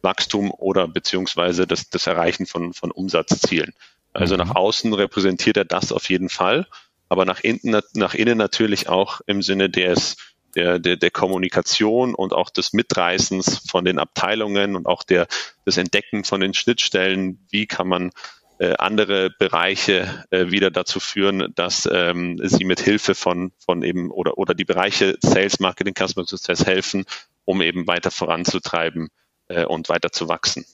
Wachstum 0.00 0.50
oder 0.50 0.88
beziehungsweise 0.88 1.66
das, 1.66 1.90
das 1.90 2.06
Erreichen 2.06 2.46
von, 2.46 2.72
von 2.72 2.90
Umsatzzielen. 2.90 3.74
Also 4.14 4.34
mhm. 4.34 4.40
nach 4.44 4.56
außen 4.56 4.92
repräsentiert 4.94 5.58
er 5.58 5.66
das 5.66 5.92
auf 5.92 6.08
jeden 6.08 6.30
Fall, 6.30 6.66
aber 7.10 7.26
nach 7.26 7.40
innen, 7.40 7.82
nach 7.92 8.14
innen 8.14 8.38
natürlich 8.38 8.88
auch 8.88 9.20
im 9.26 9.42
Sinne 9.42 9.68
des 9.68 10.16
der, 10.54 10.78
der, 10.78 10.96
der 10.96 11.10
Kommunikation 11.10 12.14
und 12.14 12.32
auch 12.32 12.50
des 12.50 12.72
Mitreißens 12.72 13.62
von 13.68 13.84
den 13.84 13.98
Abteilungen 13.98 14.76
und 14.76 14.86
auch 14.86 15.02
der, 15.02 15.26
des 15.66 15.76
Entdecken 15.76 16.24
von 16.24 16.40
den 16.40 16.54
Schnittstellen, 16.54 17.46
wie 17.50 17.66
kann 17.66 17.88
man 17.88 18.10
äh, 18.58 18.74
andere 18.78 19.30
Bereiche 19.30 20.26
äh, 20.30 20.50
wieder 20.50 20.70
dazu 20.70 21.00
führen, 21.00 21.52
dass 21.54 21.88
ähm, 21.90 22.38
sie 22.42 22.64
mit 22.64 22.80
Hilfe 22.80 23.14
von, 23.14 23.52
von 23.58 23.82
eben 23.82 24.10
oder, 24.10 24.36
oder 24.36 24.54
die 24.54 24.66
Bereiche 24.66 25.16
Sales, 25.22 25.60
Marketing, 25.60 25.94
Customer 25.94 26.26
Success 26.26 26.66
helfen, 26.66 27.06
um 27.46 27.62
eben 27.62 27.86
weiter 27.86 28.10
voranzutreiben 28.10 29.08
äh, 29.48 29.64
und 29.64 29.88
weiter 29.88 30.12
zu 30.12 30.28
wachsen. 30.28 30.66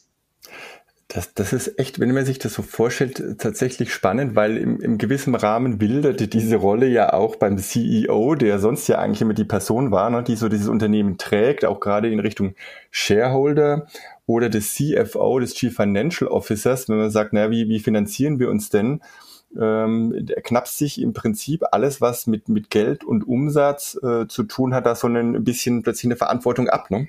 Das, 1.16 1.32
das 1.32 1.54
ist 1.54 1.78
echt, 1.78 1.98
wenn 1.98 2.12
man 2.12 2.26
sich 2.26 2.38
das 2.38 2.52
so 2.52 2.60
vorstellt, 2.60 3.38
tatsächlich 3.38 3.90
spannend, 3.90 4.36
weil 4.36 4.58
im, 4.58 4.78
im 4.82 4.98
gewissen 4.98 5.34
Rahmen 5.34 5.78
bildete 5.78 6.28
diese 6.28 6.56
Rolle 6.56 6.88
ja 6.88 7.14
auch 7.14 7.36
beim 7.36 7.56
CEO, 7.56 8.34
der 8.34 8.58
sonst 8.58 8.86
ja 8.86 8.98
eigentlich 8.98 9.22
immer 9.22 9.32
die 9.32 9.46
Person 9.46 9.90
war, 9.90 10.10
ne, 10.10 10.22
die 10.22 10.36
so 10.36 10.50
dieses 10.50 10.68
Unternehmen 10.68 11.16
trägt, 11.16 11.64
auch 11.64 11.80
gerade 11.80 12.10
in 12.12 12.20
Richtung 12.20 12.54
Shareholder 12.90 13.86
oder 14.26 14.50
des 14.50 14.74
CFO, 14.74 15.38
des 15.38 15.54
Chief 15.54 15.74
Financial 15.74 16.28
Officers, 16.30 16.86
wenn 16.90 16.98
man 16.98 17.10
sagt, 17.10 17.32
naja, 17.32 17.50
wie, 17.50 17.66
wie 17.70 17.80
finanzieren 17.80 18.38
wir 18.38 18.50
uns 18.50 18.68
denn? 18.68 19.00
Ähm, 19.58 20.28
knapst 20.44 20.76
sich 20.76 21.00
im 21.00 21.14
Prinzip 21.14 21.64
alles, 21.72 22.02
was 22.02 22.26
mit, 22.26 22.50
mit 22.50 22.68
Geld 22.68 23.04
und 23.04 23.26
Umsatz 23.26 23.98
äh, 24.02 24.26
zu 24.28 24.42
tun 24.42 24.74
hat, 24.74 24.84
da 24.84 24.94
so 24.94 25.06
ein 25.06 25.44
bisschen 25.44 25.82
plötzlich 25.82 26.08
eine 26.08 26.16
Verantwortung 26.16 26.68
ab, 26.68 26.90
ne? 26.90 27.08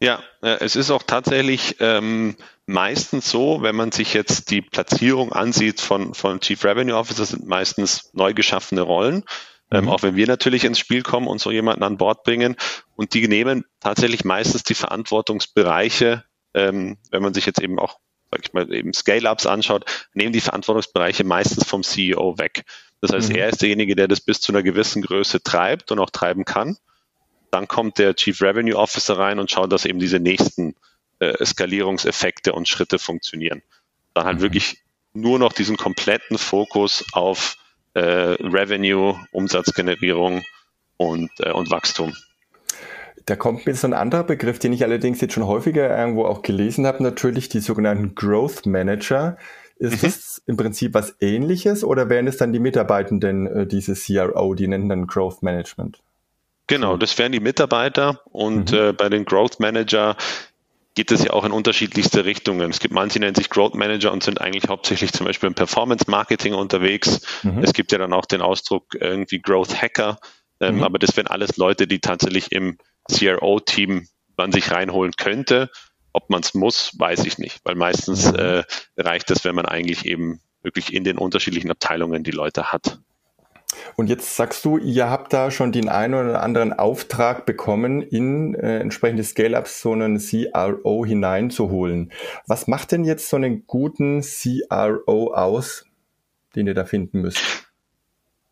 Ja, 0.00 0.22
äh, 0.42 0.58
es 0.60 0.76
ist 0.76 0.90
auch 0.90 1.02
tatsächlich 1.02 1.76
ähm, 1.80 2.36
meistens 2.66 3.30
so, 3.30 3.62
wenn 3.62 3.74
man 3.74 3.90
sich 3.90 4.14
jetzt 4.14 4.50
die 4.50 4.62
Platzierung 4.62 5.32
ansieht 5.32 5.80
von, 5.80 6.14
von 6.14 6.40
Chief 6.40 6.62
Revenue 6.64 6.96
Officer, 6.96 7.24
sind 7.24 7.46
meistens 7.46 8.10
neu 8.12 8.32
geschaffene 8.34 8.82
Rollen. 8.82 9.24
Ähm, 9.70 9.84
mhm. 9.84 9.90
auch 9.90 10.02
wenn 10.02 10.16
wir 10.16 10.26
natürlich 10.26 10.64
ins 10.64 10.78
Spiel 10.78 11.02
kommen 11.02 11.26
und 11.26 11.42
so 11.42 11.50
jemanden 11.50 11.82
an 11.82 11.98
Bord 11.98 12.22
bringen. 12.22 12.56
Und 12.96 13.12
die 13.12 13.28
nehmen 13.28 13.64
tatsächlich 13.80 14.24
meistens 14.24 14.62
die 14.62 14.74
Verantwortungsbereiche, 14.74 16.24
ähm, 16.54 16.96
wenn 17.10 17.22
man 17.22 17.34
sich 17.34 17.44
jetzt 17.44 17.60
eben 17.60 17.78
auch, 17.78 17.98
sag 18.30 18.40
ich 18.44 18.52
mal, 18.54 18.72
eben 18.72 18.94
Scale-Ups 18.94 19.44
anschaut, 19.44 19.84
nehmen 20.14 20.32
die 20.32 20.40
Verantwortungsbereiche 20.40 21.24
meistens 21.24 21.64
vom 21.64 21.82
CEO 21.82 22.38
weg. 22.38 22.64
Das 23.02 23.12
heißt, 23.12 23.28
mhm. 23.28 23.36
er 23.36 23.48
ist 23.50 23.60
derjenige, 23.60 23.94
der 23.94 24.08
das 24.08 24.22
bis 24.22 24.40
zu 24.40 24.52
einer 24.52 24.62
gewissen 24.62 25.02
Größe 25.02 25.42
treibt 25.42 25.92
und 25.92 25.98
auch 25.98 26.10
treiben 26.10 26.46
kann. 26.46 26.78
Dann 27.50 27.68
kommt 27.68 27.98
der 27.98 28.14
Chief 28.14 28.40
Revenue 28.42 28.76
Officer 28.76 29.18
rein 29.18 29.38
und 29.38 29.50
schaut, 29.50 29.72
dass 29.72 29.84
eben 29.84 29.98
diese 29.98 30.20
nächsten 30.20 30.74
äh, 31.18 31.44
Skalierungseffekte 31.44 32.52
und 32.52 32.68
Schritte 32.68 32.98
funktionieren. 32.98 33.62
Dann 34.14 34.24
halt 34.24 34.38
mhm. 34.38 34.42
wirklich 34.42 34.82
nur 35.14 35.38
noch 35.38 35.52
diesen 35.52 35.76
kompletten 35.76 36.38
Fokus 36.38 37.04
auf 37.12 37.56
äh, 37.94 38.00
Revenue, 38.00 39.16
Umsatzgenerierung 39.32 40.42
und, 40.96 41.30
äh, 41.40 41.52
und 41.52 41.70
Wachstum. 41.70 42.14
Da 43.26 43.36
kommt 43.36 43.66
mir 43.66 43.74
so 43.74 43.86
ein 43.86 43.92
anderer 43.92 44.24
Begriff, 44.24 44.58
den 44.58 44.72
ich 44.72 44.84
allerdings 44.84 45.20
jetzt 45.20 45.34
schon 45.34 45.46
häufiger 45.46 45.96
irgendwo 45.96 46.24
auch 46.24 46.42
gelesen 46.42 46.86
habe, 46.86 47.02
natürlich 47.02 47.48
die 47.48 47.60
sogenannten 47.60 48.14
Growth 48.14 48.64
Manager. 48.64 49.36
Ist 49.78 50.02
mhm. 50.02 50.06
das 50.06 50.42
im 50.46 50.56
Prinzip 50.56 50.94
was 50.94 51.14
ähnliches 51.20 51.84
oder 51.84 52.08
wären 52.08 52.26
es 52.26 52.36
dann 52.36 52.52
die 52.52 52.58
Mitarbeitenden 52.58 53.46
äh, 53.46 53.66
dieses 53.66 54.06
CRO, 54.06 54.54
die 54.54 54.66
nennen 54.66 54.88
dann 54.88 55.06
Growth 55.06 55.42
Management? 55.42 56.00
Genau, 56.68 56.96
das 56.96 57.18
wären 57.18 57.32
die 57.32 57.40
Mitarbeiter 57.40 58.20
und 58.26 58.72
mhm. 58.72 58.78
äh, 58.78 58.92
bei 58.92 59.08
den 59.08 59.24
Growth 59.24 59.58
Manager 59.58 60.16
geht 60.94 61.10
es 61.12 61.24
ja 61.24 61.32
auch 61.32 61.44
in 61.44 61.52
unterschiedlichste 61.52 62.24
Richtungen. 62.24 62.70
Es 62.70 62.80
gibt 62.80 62.92
manche, 62.92 63.14
die 63.14 63.20
nennen 63.20 63.34
sich 63.34 63.50
Growth 63.50 63.74
Manager 63.74 64.12
und 64.12 64.22
sind 64.22 64.40
eigentlich 64.40 64.68
hauptsächlich 64.68 65.12
zum 65.12 65.26
Beispiel 65.26 65.46
im 65.46 65.54
Performance 65.54 66.04
Marketing 66.08 66.54
unterwegs. 66.54 67.20
Mhm. 67.42 67.62
Es 67.62 67.72
gibt 67.72 67.92
ja 67.92 67.98
dann 67.98 68.12
auch 68.12 68.26
den 68.26 68.42
Ausdruck 68.42 68.94
irgendwie 68.94 69.40
Growth 69.40 69.80
Hacker. 69.80 70.18
Ähm, 70.60 70.76
mhm. 70.76 70.82
Aber 70.82 70.98
das 70.98 71.16
wären 71.16 71.28
alles 71.28 71.56
Leute, 71.56 71.86
die 71.86 72.00
tatsächlich 72.00 72.52
im 72.52 72.78
CRO-Team 73.10 74.08
man 74.36 74.52
sich 74.52 74.70
reinholen 74.70 75.12
könnte. 75.16 75.70
Ob 76.12 76.30
man 76.30 76.40
es 76.40 76.52
muss, 76.54 76.98
weiß 76.98 77.24
ich 77.26 77.38
nicht, 77.38 77.60
weil 77.64 77.76
meistens 77.76 78.32
mhm. 78.32 78.38
äh, 78.38 78.64
reicht 78.96 79.30
es, 79.30 79.44
wenn 79.44 79.54
man 79.54 79.66
eigentlich 79.66 80.04
eben 80.04 80.40
wirklich 80.62 80.92
in 80.92 81.04
den 81.04 81.16
unterschiedlichen 81.16 81.70
Abteilungen 81.70 82.24
die 82.24 82.32
Leute 82.32 82.72
hat. 82.72 82.98
Und 83.96 84.08
jetzt 84.08 84.36
sagst 84.36 84.64
du, 84.64 84.78
ihr 84.78 85.10
habt 85.10 85.32
da 85.32 85.50
schon 85.50 85.72
den 85.72 85.88
einen 85.88 86.14
oder 86.14 86.42
anderen 86.42 86.72
Auftrag 86.72 87.46
bekommen, 87.46 88.02
in 88.02 88.54
äh, 88.54 88.78
entsprechende 88.78 89.24
Scale-Ups 89.24 89.82
so 89.82 89.92
einen 89.92 90.18
CRO 90.18 91.04
hineinzuholen. 91.04 92.12
Was 92.46 92.66
macht 92.66 92.92
denn 92.92 93.04
jetzt 93.04 93.28
so 93.28 93.36
einen 93.36 93.66
guten 93.66 94.22
CRO 94.22 95.34
aus, 95.34 95.84
den 96.56 96.66
ihr 96.66 96.74
da 96.74 96.84
finden 96.84 97.20
müsst? 97.20 97.67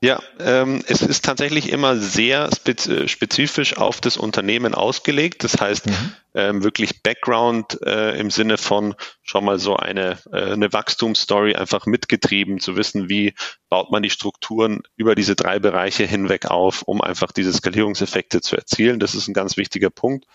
Ja, 0.03 0.21
ähm, 0.39 0.85
es 0.87 1.01
ist 1.01 1.25
tatsächlich 1.25 1.71
immer 1.73 1.97
sehr 1.97 2.51
äh, 2.67 3.09
spezifisch 3.09 3.79
auf 3.79 4.03
das 4.03 4.19
Unternehmen 4.19 4.75
ausgelegt. 4.75 5.43
Das 5.43 5.59
heißt, 5.59 5.87
mhm. 5.87 6.13
ähm, 6.35 6.63
wirklich 6.63 7.03
Background 7.03 7.81
äh, 7.83 8.19
im 8.21 8.31
Sinne 8.31 8.59
von 8.59 8.95
schon 9.23 9.47
mal 9.47 9.59
so 9.59 9.77
eine, 9.77 10.19
äh, 10.31 10.53
eine 10.53 10.71
Wachstumsstory 10.71 11.55
einfach 11.55 11.87
mitgetrieben, 11.87 12.61
zu 12.61 12.77
wissen, 12.77 13.09
wie 13.09 13.33
baut 13.71 13.91
man 13.91 14.03
die 14.03 14.11
Strukturen 14.11 14.83
über 14.97 15.15
diese 15.15 15.35
drei 15.35 15.59
Bereiche 15.59 16.05
hinweg 16.05 16.45
auf, 16.45 16.83
um 16.83 17.01
einfach 17.01 17.33
diese 17.33 17.55
Skalierungseffekte 17.55 18.43
zu 18.43 18.55
erzielen. 18.55 19.01
Das 19.01 19.15
ist 19.15 19.29
ein 19.29 19.35
ganz 19.35 19.57
wichtiger 19.57 19.91
Punkt. 19.91 20.27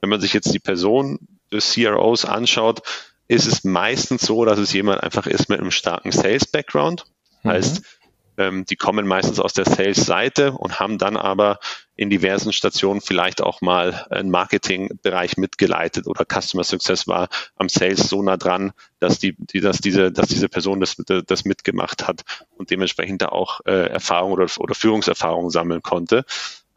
Wenn 0.00 0.08
man 0.08 0.22
sich 0.22 0.32
jetzt 0.32 0.54
die 0.54 0.60
Person 0.60 1.18
des 1.52 1.74
CROs 1.74 2.24
anschaut, 2.24 2.80
ist 3.28 3.46
es 3.46 3.64
meistens 3.64 4.22
so, 4.22 4.46
dass 4.46 4.58
es 4.58 4.72
jemand 4.72 5.02
einfach 5.02 5.26
ist 5.26 5.50
mit 5.50 5.60
einem 5.60 5.70
starken 5.70 6.10
Sales-Background. 6.10 7.04
Mhm. 7.42 7.50
Heißt, 7.50 7.82
ähm, 8.36 8.64
die 8.64 8.76
kommen 8.76 9.06
meistens 9.06 9.40
aus 9.40 9.52
der 9.52 9.64
Sales-Seite 9.64 10.52
und 10.52 10.80
haben 10.80 10.98
dann 10.98 11.16
aber 11.16 11.58
in 11.96 12.08
diversen 12.08 12.52
Stationen 12.52 13.00
vielleicht 13.00 13.42
auch 13.42 13.60
mal 13.60 14.06
einen 14.10 14.30
Marketingbereich 14.30 15.36
mitgeleitet 15.36 16.06
oder 16.06 16.24
Customer 16.24 16.64
Success 16.64 17.06
war 17.06 17.28
am 17.56 17.68
Sales 17.68 18.08
so 18.08 18.22
nah 18.22 18.36
dran, 18.36 18.72
dass 18.98 19.18
die, 19.18 19.36
die 19.38 19.60
dass 19.60 19.78
diese, 19.78 20.10
dass 20.10 20.28
diese 20.28 20.48
Person 20.48 20.80
das, 20.80 20.96
das 21.26 21.44
mitgemacht 21.44 22.08
hat 22.08 22.22
und 22.56 22.70
dementsprechend 22.70 23.22
da 23.22 23.26
auch 23.28 23.60
äh, 23.66 23.88
Erfahrung 23.90 24.32
oder, 24.32 24.46
oder 24.58 24.74
Führungserfahrung 24.74 25.50
sammeln 25.50 25.82
konnte. 25.82 26.24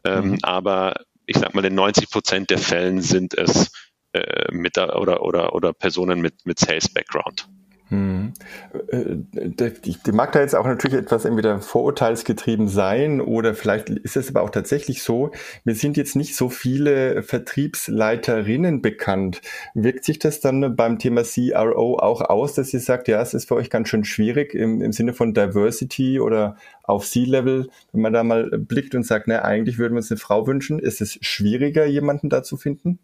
Ähm, 0.04 0.32
mhm. 0.32 0.38
Aber 0.42 0.96
ich 1.26 1.38
sag 1.38 1.54
mal, 1.54 1.64
in 1.64 1.74
90 1.74 2.10
Prozent 2.10 2.50
der 2.50 2.58
Fällen 2.58 3.00
sind 3.00 3.32
es 3.32 3.72
äh, 4.12 4.52
mit 4.52 4.76
oder, 4.76 5.22
oder, 5.22 5.54
oder 5.54 5.72
Personen 5.72 6.20
mit, 6.20 6.44
mit 6.44 6.58
Sales 6.58 6.88
Background. 6.88 7.48
Hm. 7.94 8.32
Äh, 8.88 9.16
die, 9.84 9.96
die 10.04 10.12
mag 10.12 10.32
da 10.32 10.40
jetzt 10.40 10.56
auch 10.56 10.66
natürlich 10.66 10.98
etwas 10.98 11.24
entweder 11.24 11.60
vorurteilsgetrieben 11.60 12.66
sein 12.66 13.20
oder 13.20 13.54
vielleicht 13.54 13.88
ist 13.88 14.16
es 14.16 14.30
aber 14.30 14.42
auch 14.42 14.50
tatsächlich 14.50 15.02
so, 15.02 15.30
mir 15.64 15.74
sind 15.76 15.96
jetzt 15.96 16.16
nicht 16.16 16.34
so 16.34 16.48
viele 16.48 17.22
Vertriebsleiterinnen 17.22 18.82
bekannt. 18.82 19.42
Wirkt 19.74 20.04
sich 20.04 20.18
das 20.18 20.40
dann 20.40 20.74
beim 20.74 20.98
Thema 20.98 21.22
CRO 21.22 21.98
auch 21.98 22.20
aus, 22.22 22.54
dass 22.54 22.74
ihr 22.74 22.80
sagt, 22.80 23.06
ja, 23.06 23.22
es 23.22 23.32
ist 23.32 23.46
für 23.48 23.54
euch 23.54 23.70
ganz 23.70 23.88
schön 23.88 24.04
schwierig 24.04 24.54
im, 24.54 24.82
im 24.82 24.92
Sinne 24.92 25.12
von 25.12 25.32
Diversity 25.32 26.18
oder 26.18 26.56
auf 26.82 27.06
C-Level, 27.06 27.68
wenn 27.92 28.00
man 28.00 28.12
da 28.12 28.24
mal 28.24 28.50
blickt 28.58 28.94
und 28.96 29.06
sagt, 29.06 29.28
ne, 29.28 29.44
eigentlich 29.44 29.78
würden 29.78 29.94
wir 29.94 29.98
uns 29.98 30.10
eine 30.10 30.18
Frau 30.18 30.46
wünschen, 30.48 30.80
ist 30.80 31.00
es 31.00 31.18
schwieriger, 31.20 31.86
jemanden 31.86 32.28
da 32.28 32.42
zu 32.42 32.56
finden? 32.56 32.98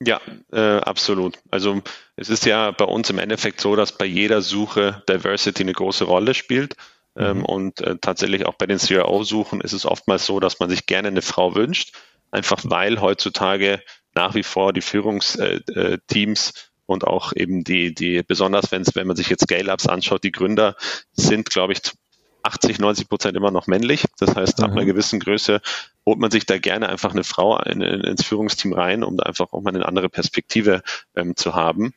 Ja, 0.00 0.20
äh, 0.52 0.78
absolut. 0.78 1.38
Also 1.50 1.82
es 2.16 2.28
ist 2.28 2.44
ja 2.44 2.70
bei 2.70 2.84
uns 2.84 3.08
im 3.08 3.18
Endeffekt 3.18 3.60
so, 3.60 3.76
dass 3.76 3.96
bei 3.96 4.04
jeder 4.04 4.42
Suche 4.42 5.02
Diversity 5.08 5.62
eine 5.62 5.72
große 5.72 6.04
Rolle 6.04 6.34
spielt. 6.34 6.76
Ähm, 7.18 7.38
mhm. 7.38 7.44
und 7.46 7.80
äh, 7.80 7.96
tatsächlich 7.98 8.44
auch 8.44 8.56
bei 8.56 8.66
den 8.66 8.76
CRO-Suchen 8.76 9.62
ist 9.62 9.72
es 9.72 9.86
oftmals 9.86 10.26
so, 10.26 10.38
dass 10.38 10.60
man 10.60 10.68
sich 10.68 10.84
gerne 10.84 11.08
eine 11.08 11.22
Frau 11.22 11.54
wünscht, 11.54 11.94
einfach 12.30 12.60
weil 12.64 13.00
heutzutage 13.00 13.80
nach 14.14 14.34
wie 14.34 14.42
vor 14.42 14.74
die 14.74 14.82
Führungsteams 14.82 16.50
äh, 16.50 16.52
äh, 16.52 16.62
und 16.84 17.06
auch 17.06 17.32
eben 17.34 17.64
die, 17.64 17.94
die 17.94 18.22
besonders 18.22 18.70
wenn 18.70 18.84
wenn 18.94 19.06
man 19.06 19.16
sich 19.16 19.30
jetzt 19.30 19.44
Scale-Ups 19.44 19.86
anschaut, 19.86 20.24
die 20.24 20.30
Gründer 20.30 20.76
sind, 21.12 21.48
glaube 21.48 21.72
ich, 21.72 21.80
80, 22.46 22.78
90 22.78 23.08
Prozent 23.08 23.36
immer 23.36 23.50
noch 23.50 23.66
männlich. 23.66 24.04
Das 24.18 24.34
heißt, 24.34 24.62
ab 24.62 24.70
einer 24.70 24.82
mhm. 24.82 24.86
gewissen 24.86 25.20
Größe 25.20 25.60
holt 26.06 26.18
man 26.18 26.30
sich 26.30 26.46
da 26.46 26.58
gerne 26.58 26.88
einfach 26.88 27.12
eine 27.12 27.24
Frau 27.24 27.58
in, 27.62 27.80
in, 27.80 28.00
ins 28.02 28.24
Führungsteam 28.24 28.72
rein, 28.72 29.02
um 29.02 29.16
da 29.16 29.24
einfach 29.24 29.52
auch 29.52 29.60
mal 29.60 29.74
eine 29.74 29.86
andere 29.86 30.08
Perspektive 30.08 30.82
ähm, 31.14 31.36
zu 31.36 31.54
haben. 31.54 31.92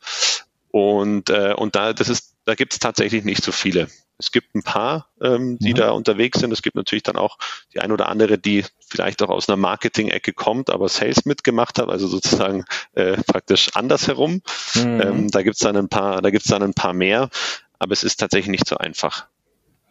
Und, 0.70 1.30
äh, 1.30 1.54
und 1.56 1.74
da, 1.76 1.92
das 1.92 2.08
ist, 2.08 2.34
da 2.44 2.54
gibt 2.54 2.72
es 2.72 2.78
tatsächlich 2.78 3.24
nicht 3.24 3.42
so 3.42 3.52
viele. 3.52 3.88
Es 4.18 4.32
gibt 4.32 4.54
ein 4.54 4.62
paar, 4.62 5.08
ähm, 5.22 5.58
die 5.58 5.70
mhm. 5.70 5.76
da 5.76 5.90
unterwegs 5.92 6.40
sind. 6.40 6.52
Es 6.52 6.60
gibt 6.60 6.76
natürlich 6.76 7.02
dann 7.02 7.16
auch 7.16 7.38
die 7.72 7.80
ein 7.80 7.90
oder 7.90 8.08
andere, 8.08 8.38
die 8.38 8.64
vielleicht 8.86 9.22
auch 9.22 9.30
aus 9.30 9.48
einer 9.48 9.56
Marketing-Ecke 9.56 10.34
kommt, 10.34 10.68
aber 10.68 10.88
Sales 10.88 11.24
mitgemacht 11.24 11.78
hat, 11.78 11.88
also 11.88 12.06
sozusagen 12.06 12.64
äh, 12.92 13.16
praktisch 13.22 13.70
andersherum. 13.74 14.42
Mhm. 14.74 15.00
Ähm, 15.00 15.30
da 15.30 15.42
gibt's 15.42 15.60
dann 15.60 15.76
ein 15.76 15.88
paar, 15.88 16.20
da 16.20 16.30
gibt's 16.30 16.48
dann 16.48 16.62
ein 16.62 16.74
paar 16.74 16.92
mehr, 16.92 17.30
aber 17.78 17.92
es 17.92 18.04
ist 18.04 18.18
tatsächlich 18.18 18.50
nicht 18.50 18.68
so 18.68 18.76
einfach. 18.76 19.26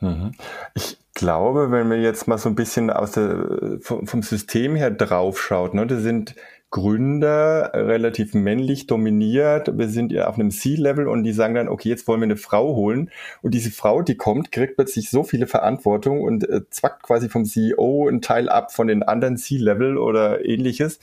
Mhm. 0.01 0.31
Ich 0.73 0.97
glaube, 1.13 1.71
wenn 1.71 1.87
man 1.87 2.01
jetzt 2.01 2.27
mal 2.27 2.37
so 2.37 2.49
ein 2.49 2.55
bisschen 2.55 2.89
aus 2.89 3.11
der, 3.11 3.79
vom, 3.81 4.21
System 4.21 4.75
her 4.75 4.91
draufschaut, 4.91 5.73
ne, 5.73 5.85
das 5.85 6.01
sind 6.01 6.35
Gründer 6.71 7.71
relativ 7.73 8.35
männlich 8.35 8.85
dominiert. 8.85 9.75
Wir 9.77 9.89
sind 9.89 10.11
ja 10.11 10.27
auf 10.27 10.35
einem 10.35 10.51
C-Level 10.51 11.07
und 11.07 11.23
die 11.23 11.33
sagen 11.33 11.55
dann, 11.55 11.67
okay, 11.67 11.89
jetzt 11.89 12.07
wollen 12.07 12.21
wir 12.21 12.25
eine 12.25 12.37
Frau 12.37 12.75
holen. 12.75 13.09
Und 13.41 13.55
diese 13.55 13.71
Frau, 13.71 14.03
die 14.03 14.15
kommt, 14.15 14.51
kriegt 14.51 14.75
plötzlich 14.75 15.09
so 15.09 15.23
viele 15.23 15.47
Verantwortung 15.47 16.21
und 16.21 16.47
äh, 16.47 16.61
zwackt 16.69 17.03
quasi 17.03 17.27
vom 17.27 17.43
CEO 17.43 18.07
einen 18.07 18.21
Teil 18.21 18.49
ab 18.49 18.71
von 18.71 18.87
den 18.87 19.01
anderen 19.01 19.35
C-Level 19.35 19.97
oder 19.97 20.45
ähnliches. 20.45 20.99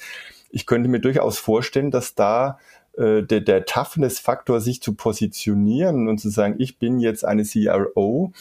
Ich 0.50 0.66
könnte 0.66 0.88
mir 0.88 1.00
durchaus 1.00 1.38
vorstellen, 1.38 1.90
dass 1.90 2.14
da 2.14 2.58
äh, 2.96 3.22
der, 3.22 3.40
der 3.40 3.66
Toughness-Faktor, 3.66 4.60
sich 4.60 4.80
zu 4.80 4.94
positionieren 4.94 6.08
und 6.08 6.18
zu 6.18 6.30
sagen, 6.30 6.54
ich 6.58 6.78
bin 6.78 7.00
jetzt 7.00 7.24
eine 7.24 7.44
CRO, 7.44 8.32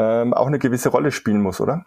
ähm, 0.00 0.32
auch 0.32 0.46
eine 0.46 0.58
gewisse 0.58 0.88
Rolle 0.88 1.12
spielen 1.12 1.42
muss, 1.42 1.60
oder? 1.60 1.84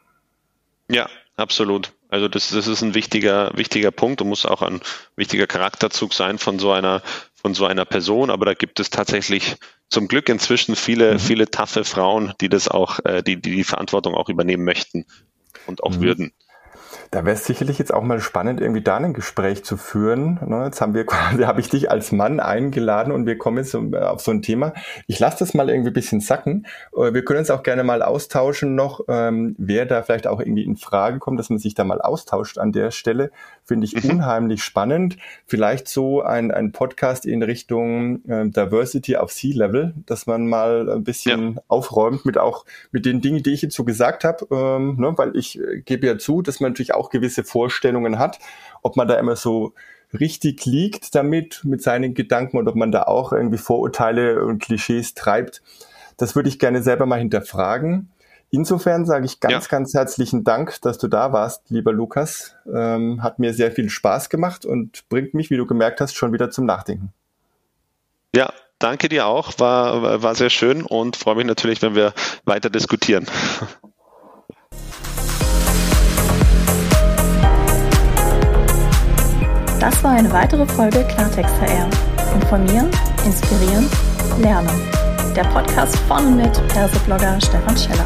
Ja, 0.87 1.09
absolut. 1.35 1.93
Also 2.09 2.27
das, 2.27 2.51
das 2.51 2.67
ist 2.67 2.83
ein 2.83 2.93
wichtiger, 2.93 3.51
wichtiger 3.55 3.89
Punkt 3.89 4.21
und 4.21 4.29
muss 4.29 4.45
auch 4.45 4.61
ein 4.61 4.81
wichtiger 5.15 5.47
Charakterzug 5.47 6.13
sein 6.13 6.37
von 6.37 6.59
so 6.59 6.71
einer, 6.71 7.01
von 7.33 7.55
so 7.55 7.65
einer 7.65 7.85
Person. 7.85 8.29
Aber 8.29 8.45
da 8.45 8.53
gibt 8.53 8.79
es 8.79 8.91
tatsächlich 8.91 9.55
zum 9.89 10.07
Glück 10.07 10.29
inzwischen 10.29 10.75
viele, 10.75 11.13
mhm. 11.13 11.19
viele 11.19 11.49
taffe 11.49 11.83
Frauen, 11.83 12.33
die 12.39 12.49
das 12.49 12.67
auch, 12.67 12.99
äh, 13.03 13.23
die, 13.23 13.41
die 13.41 13.55
die 13.55 13.63
Verantwortung 13.63 14.13
auch 14.13 14.29
übernehmen 14.29 14.63
möchten 14.63 15.05
und 15.65 15.81
auch 15.81 15.95
mhm. 15.95 16.01
würden. 16.01 16.33
Da 17.13 17.25
wäre 17.25 17.35
es 17.35 17.45
sicherlich 17.45 17.77
jetzt 17.77 17.93
auch 17.93 18.01
mal 18.01 18.19
spannend, 18.19 18.59
irgendwie 18.59 18.81
da 18.81 18.97
ein 18.97 19.13
Gespräch 19.13 19.63
zu 19.63 19.77
führen. 19.77 20.39
Ne? 20.45 20.65
Jetzt 20.65 20.81
haben 20.81 20.95
wir 20.95 21.05
quasi, 21.05 21.43
habe 21.43 21.61
ich 21.61 21.69
dich 21.69 21.91
als 21.91 22.11
Mann 22.11 22.39
eingeladen 22.39 23.13
und 23.13 23.27
wir 23.27 23.37
kommen 23.37 23.57
jetzt 23.57 23.75
äh, 23.75 23.97
auf 23.99 24.21
so 24.21 24.31
ein 24.31 24.41
Thema. 24.41 24.73
Ich 25.05 25.19
lasse 25.19 25.37
das 25.39 25.53
mal 25.53 25.69
irgendwie 25.69 25.91
ein 25.91 25.93
bisschen 25.93 26.21
sacken. 26.21 26.65
Äh, 26.95 27.13
wir 27.13 27.23
können 27.23 27.39
uns 27.39 27.51
auch 27.51 27.61
gerne 27.61 27.83
mal 27.83 28.01
austauschen 28.01 28.73
noch, 28.73 29.01
ähm, 29.07 29.55
wer 29.59 29.85
da 29.85 30.01
vielleicht 30.01 30.25
auch 30.25 30.39
irgendwie 30.39 30.63
in 30.63 30.75
Frage 30.75 31.19
kommt, 31.19 31.39
dass 31.39 31.51
man 31.51 31.59
sich 31.59 31.75
da 31.75 31.83
mal 31.83 32.01
austauscht 32.01 32.57
an 32.57 32.71
der 32.71 32.89
Stelle. 32.89 33.29
Finde 33.65 33.85
ich 33.85 34.03
mhm. 34.03 34.11
unheimlich 34.11 34.63
spannend. 34.63 35.17
Vielleicht 35.45 35.87
so 35.87 36.21
ein, 36.21 36.51
ein 36.51 36.71
Podcast 36.71 37.25
in 37.25 37.41
Richtung 37.43 38.23
äh, 38.25 38.49
Diversity 38.49 39.15
auf 39.15 39.31
Sea-Level, 39.31 39.93
dass 40.05 40.27
man 40.27 40.47
mal 40.47 40.89
ein 40.89 41.03
bisschen 41.03 41.55
ja. 41.55 41.61
aufräumt 41.67 42.25
mit 42.25 42.37
auch 42.37 42.65
mit 42.91 43.05
den 43.05 43.21
Dingen, 43.21 43.41
die 43.41 43.53
ich 43.53 43.61
jetzt 43.61 43.75
so 43.75 43.83
gesagt 43.83 44.23
habe, 44.25 44.47
ähm, 44.51 44.97
ne? 44.97 45.13
weil 45.17 45.35
ich 45.35 45.59
äh, 45.59 45.79
gebe 45.79 46.07
ja 46.07 46.17
zu, 46.17 46.41
dass 46.41 46.59
man 46.59 46.71
natürlich 46.71 46.93
auch 46.93 47.09
gewisse 47.09 47.43
Vorstellungen 47.43 48.19
hat, 48.19 48.39
ob 48.81 48.97
man 48.97 49.07
da 49.07 49.15
immer 49.15 49.35
so 49.35 49.73
richtig 50.19 50.65
liegt 50.65 51.15
damit, 51.15 51.61
mit 51.63 51.81
seinen 51.81 52.13
Gedanken 52.13 52.57
und 52.57 52.67
ob 52.67 52.75
man 52.75 52.91
da 52.91 53.03
auch 53.03 53.31
irgendwie 53.31 53.57
Vorurteile 53.57 54.43
und 54.45 54.61
Klischees 54.61 55.13
treibt. 55.13 55.61
Das 56.17 56.35
würde 56.35 56.49
ich 56.49 56.59
gerne 56.59 56.83
selber 56.83 57.05
mal 57.05 57.19
hinterfragen. 57.19 58.09
Insofern 58.53 59.03
sage 59.07 59.25
ich 59.25 59.39
ganz, 59.39 59.65
ja. 59.65 59.67
ganz 59.67 59.95
herzlichen 59.95 60.43
Dank, 60.43 60.79
dass 60.83 60.99
du 60.99 61.07
da 61.07 61.33
warst, 61.33 61.71
lieber 61.71 61.91
Lukas. 61.91 62.53
Ähm, 62.71 63.23
hat 63.23 63.39
mir 63.39 63.51
sehr 63.51 63.71
viel 63.71 63.89
Spaß 63.89 64.29
gemacht 64.29 64.63
und 64.63 65.09
bringt 65.09 65.33
mich, 65.33 65.49
wie 65.49 65.57
du 65.57 65.65
gemerkt 65.65 65.99
hast, 66.01 66.13
schon 66.13 66.33
wieder 66.33 66.51
zum 66.51 66.67
Nachdenken. 66.67 67.11
Ja, 68.35 68.53
danke 68.77 69.09
dir 69.09 69.25
auch. 69.25 69.53
War, 69.57 70.21
war 70.21 70.35
sehr 70.35 70.51
schön 70.51 70.83
und 70.83 71.15
freue 71.15 71.33
mich 71.37 71.47
natürlich, 71.47 71.81
wenn 71.81 71.95
wir 71.95 72.13
weiter 72.45 72.69
diskutieren. 72.69 73.25
Das 79.79 80.03
war 80.03 80.11
eine 80.11 80.31
weitere 80.31 80.67
Folge 80.67 81.03
Klartext 81.05 81.59
HR. 81.59 81.89
Informieren, 82.35 82.91
inspirieren, 83.25 83.89
lernen. 84.39 85.02
Der 85.35 85.43
Podcast 85.45 85.97
von 86.07 86.37
mit 86.37 86.51
Perseblogger 86.67 87.39
Stefan 87.41 87.75
Scheller. 87.75 88.05